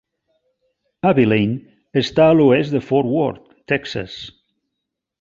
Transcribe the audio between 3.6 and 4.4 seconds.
Texas.